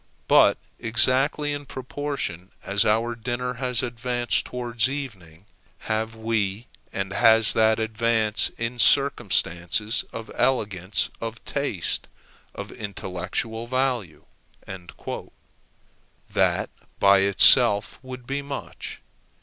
[0.27, 5.45] But exactly in proportion as our dinner has advanced towards evening,
[5.81, 12.07] have we and has that advanced in circumstances of elegance, of taste,
[12.55, 14.25] of intellectual value."
[16.31, 19.01] That by itself would be much.